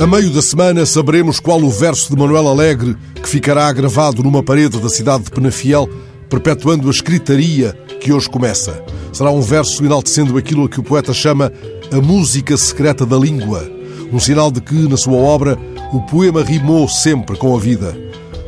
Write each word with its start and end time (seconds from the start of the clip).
A 0.00 0.06
meio 0.06 0.30
da 0.30 0.40
semana 0.40 0.86
saberemos 0.86 1.38
qual 1.38 1.60
o 1.60 1.68
verso 1.68 2.08
de 2.08 2.18
Manuel 2.18 2.48
Alegre 2.48 2.96
que 3.22 3.28
ficará 3.28 3.70
gravado 3.70 4.22
numa 4.22 4.42
parede 4.42 4.80
da 4.80 4.88
cidade 4.88 5.24
de 5.24 5.30
Penafiel, 5.30 5.86
perpetuando 6.26 6.88
a 6.88 6.90
escritaria 6.90 7.74
que 8.00 8.10
hoje 8.10 8.26
começa. 8.26 8.82
Será 9.12 9.30
um 9.30 9.42
verso 9.42 9.84
enaltecendo 9.84 10.38
aquilo 10.38 10.64
a 10.64 10.70
que 10.70 10.80
o 10.80 10.82
poeta 10.82 11.12
chama 11.12 11.52
a 11.92 11.96
música 12.00 12.56
secreta 12.56 13.04
da 13.04 13.18
língua, 13.18 13.70
um 14.10 14.18
sinal 14.18 14.50
de 14.50 14.62
que, 14.62 14.88
na 14.88 14.96
sua 14.96 15.18
obra, 15.18 15.58
o 15.92 16.00
poema 16.00 16.42
rimou 16.42 16.88
sempre 16.88 17.36
com 17.36 17.54
a 17.54 17.60
vida. 17.60 17.94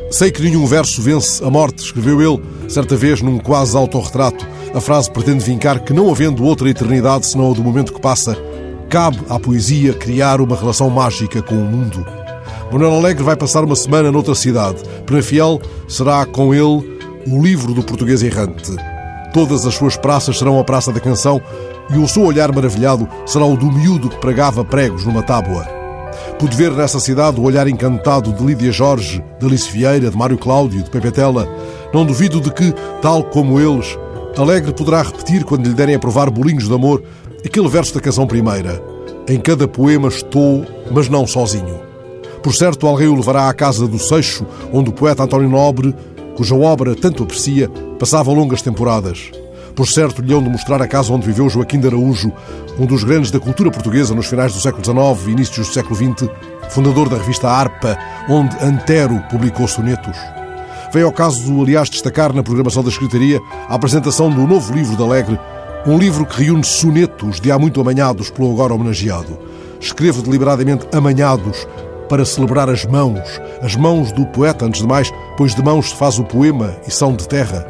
Sei 0.09 0.31
que 0.31 0.41
nenhum 0.41 0.65
verso 0.65 1.03
vence 1.03 1.43
a 1.43 1.51
morte, 1.51 1.83
escreveu 1.83 2.19
ele, 2.19 2.43
certa 2.67 2.95
vez 2.95 3.21
num 3.21 3.37
quase 3.37 3.77
autorretrato. 3.77 4.43
A 4.73 4.81
frase 4.81 5.11
pretende 5.11 5.45
vincar 5.45 5.81
que, 5.81 5.93
não 5.93 6.09
havendo 6.09 6.43
outra 6.43 6.67
eternidade 6.67 7.27
senão 7.27 7.51
a 7.51 7.53
do 7.53 7.63
momento 7.63 7.93
que 7.93 8.01
passa, 8.01 8.35
cabe 8.93 9.17
à 9.27 9.39
poesia 9.39 9.91
criar 9.91 10.39
uma 10.39 10.55
relação 10.55 10.87
mágica 10.87 11.41
com 11.41 11.55
o 11.55 11.65
mundo. 11.65 12.05
Manuel 12.71 12.93
Alegre 12.93 13.23
vai 13.23 13.35
passar 13.35 13.63
uma 13.63 13.75
semana 13.75 14.11
noutra 14.11 14.35
cidade. 14.35 14.83
Penafiel 15.07 15.59
será 15.87 16.23
com 16.27 16.53
ele 16.53 16.99
o 17.25 17.41
livro 17.41 17.73
do 17.73 17.81
português 17.81 18.21
errante. 18.21 18.71
Todas 19.33 19.65
as 19.65 19.73
suas 19.73 19.97
praças 19.97 20.37
serão 20.37 20.59
a 20.59 20.63
Praça 20.63 20.91
da 20.91 20.99
Canção 20.99 21.41
e 21.89 21.97
o 21.97 22.07
seu 22.07 22.21
olhar 22.21 22.53
maravilhado 22.53 23.09
será 23.25 23.45
o 23.45 23.57
do 23.57 23.71
miúdo 23.71 24.09
que 24.09 24.19
pregava 24.19 24.63
pregos 24.63 25.03
numa 25.03 25.23
tábua. 25.23 25.65
Pude 26.37 26.55
ver 26.55 26.71
nessa 26.71 26.99
cidade 26.99 27.39
o 27.39 27.43
olhar 27.45 27.67
encantado 27.67 28.31
de 28.31 28.43
Lídia 28.43 28.71
Jorge, 28.71 29.23
de 29.39 29.45
Alice 29.47 29.71
Vieira, 29.71 30.11
de 30.11 30.15
Mário 30.15 30.37
Cláudio, 30.37 30.83
de 30.83 30.91
Pepe 30.91 31.09
Tela. 31.09 31.47
Não 31.91 32.05
duvido 32.05 32.39
de 32.39 32.51
que, 32.51 32.71
tal 33.01 33.23
como 33.23 33.59
eles, 33.59 33.97
Alegre 34.41 34.73
poderá 34.73 35.03
repetir, 35.03 35.43
quando 35.43 35.67
lhe 35.67 35.75
derem 35.75 35.93
a 35.93 35.99
provar 35.99 36.29
bolinhos 36.31 36.67
de 36.67 36.73
amor, 36.73 37.03
aquele 37.45 37.67
verso 37.67 37.93
da 37.93 38.01
canção 38.01 38.25
primeira. 38.25 38.81
Em 39.27 39.39
cada 39.39 39.67
poema 39.67 40.07
estou, 40.07 40.65
mas 40.91 41.09
não 41.09 41.25
sozinho. 41.25 41.79
Por 42.41 42.53
certo, 42.53 42.87
alguém 42.87 43.07
o 43.07 43.15
levará 43.15 43.47
à 43.47 43.53
casa 43.53 43.87
do 43.87 43.97
Seixo, 43.97 44.45
onde 44.71 44.89
o 44.89 44.93
poeta 44.93 45.23
António 45.23 45.49
Nobre, 45.49 45.95
cuja 46.35 46.55
obra 46.55 46.95
tanto 46.95 47.23
aprecia, 47.23 47.69
passava 47.97 48.31
longas 48.31 48.61
temporadas. 48.61 49.31
Por 49.75 49.87
certo, 49.87 50.21
lhe 50.21 50.33
hão 50.33 50.43
de 50.43 50.49
mostrar 50.49 50.81
a 50.81 50.87
casa 50.87 51.13
onde 51.13 51.25
viveu 51.25 51.49
Joaquim 51.49 51.79
de 51.79 51.87
Araújo, 51.87 52.31
um 52.77 52.85
dos 52.85 53.03
grandes 53.03 53.31
da 53.31 53.39
cultura 53.39 53.71
portuguesa 53.71 54.13
nos 54.13 54.27
finais 54.27 54.53
do 54.53 54.59
século 54.59 54.83
XIX 54.83 55.27
e 55.27 55.31
inícios 55.31 55.67
do 55.67 55.73
século 55.73 55.95
XX, 55.95 56.29
fundador 56.69 57.09
da 57.09 57.17
revista 57.17 57.49
Arpa, 57.49 57.97
onde 58.29 58.55
Antero 58.63 59.23
publicou 59.31 59.67
sonetos. 59.67 60.17
Veio 60.93 61.07
ao 61.07 61.11
caso, 61.11 61.59
aliás, 61.59 61.89
destacar 61.89 62.33
na 62.33 62.43
programação 62.43 62.83
da 62.83 62.89
escritaria 62.89 63.41
a 63.67 63.73
apresentação 63.73 64.29
do 64.29 64.45
novo 64.45 64.71
livro 64.73 64.95
de 64.95 65.01
Alegre, 65.01 65.39
um 65.85 65.97
livro 65.97 66.25
que 66.25 66.41
reúne 66.41 66.63
sonetos 66.63 67.41
de 67.41 67.51
há 67.51 67.59
muito 67.59 67.81
amanhados 67.81 68.29
pelo 68.29 68.51
agora 68.51 68.73
homenageado. 68.73 69.37
Escrevo 69.81 70.21
deliberadamente 70.21 70.87
amanhados 70.93 71.67
para 72.07 72.23
celebrar 72.23 72.69
as 72.69 72.85
mãos, 72.85 73.41
as 73.61 73.75
mãos 73.75 74.11
do 74.13 74.25
poeta, 74.27 74.65
antes 74.65 74.81
de 74.81 74.87
mais, 74.87 75.11
pois 75.35 75.53
de 75.53 75.61
mãos 75.61 75.89
se 75.89 75.95
faz 75.95 76.19
o 76.19 76.23
poema 76.23 76.73
e 76.87 76.91
são 76.91 77.13
de 77.13 77.27
terra. 77.27 77.67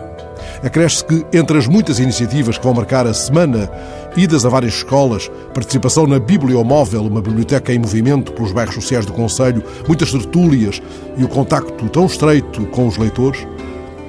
Acresce 0.64 1.04
que, 1.04 1.26
entre 1.34 1.58
as 1.58 1.66
muitas 1.66 1.98
iniciativas 1.98 2.58
que 2.58 2.64
vão 2.64 2.76
marcar 2.76 3.08
a 3.08 3.14
semana, 3.14 3.70
idas 4.16 4.46
a 4.46 4.50
várias 4.50 4.76
escolas, 4.76 5.30
participação 5.54 6.06
na 6.06 6.20
Bibliomóvel, 6.20 7.02
uma 7.04 7.22
biblioteca 7.22 7.74
em 7.74 7.80
movimento 7.80 8.32
pelos 8.32 8.52
bairros 8.52 8.76
sociais 8.76 9.06
do 9.06 9.14
Conselho, 9.14 9.64
muitas 9.88 10.12
tertúlias 10.12 10.82
e 11.18 11.24
o 11.24 11.28
contacto 11.28 11.90
tão 11.90 12.06
estreito 12.06 12.64
com 12.68 12.88
os 12.88 12.98
leitores, 12.98 13.46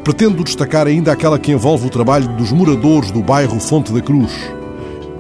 pretendo 0.05 0.45
destacar 0.45 0.87
ainda 0.87 1.11
aquela 1.11 1.39
que 1.39 1.51
envolve 1.51 1.87
o 1.87 1.91
trabalho 1.91 2.29
dos 2.37 2.53
moradores 2.53 3.11
do 3.11 3.23
bairro 3.23 3.59
Fonte 3.59 3.91
da 3.91 4.03
Cruz. 4.03 4.33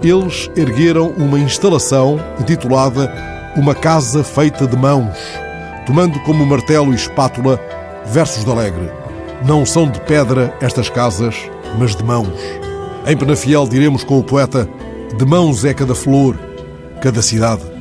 Eles 0.02 0.50
ergueram 0.54 1.08
uma 1.16 1.38
instalação 1.38 2.20
intitulada 2.38 3.10
Uma 3.56 3.74
Casa 3.74 4.22
Feita 4.22 4.66
de 4.66 4.76
Mãos, 4.76 5.16
tomando 5.86 6.20
como 6.20 6.44
martelo 6.44 6.92
e 6.92 6.97
espátula 6.97 7.59
versos 8.04 8.44
de 8.44 8.50
Alegre. 8.50 8.91
Não 9.47 9.64
são 9.64 9.91
de 9.91 9.98
pedra 10.00 10.54
estas 10.60 10.91
casas, 10.91 11.34
mas 11.78 11.97
de 11.97 12.04
mãos. 12.04 12.38
Em 13.06 13.16
Penafiel 13.16 13.66
diremos 13.66 14.04
com 14.04 14.19
o 14.19 14.22
poeta: 14.22 14.69
De 15.16 15.25
mãos 15.25 15.64
é 15.64 15.72
cada 15.72 15.94
flor, 15.94 16.38
cada 17.00 17.22
cidade. 17.22 17.73